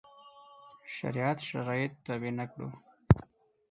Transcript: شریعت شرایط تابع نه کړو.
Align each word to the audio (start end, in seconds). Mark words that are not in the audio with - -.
شریعت 0.95 1.37
شرایط 1.49 1.91
تابع 2.05 2.31
نه 2.39 2.45
کړو. 2.51 2.67